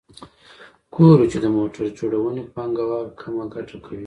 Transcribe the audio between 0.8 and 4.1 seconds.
ګورو چې د موټر جوړونې پانګوال کمه ګټه کوي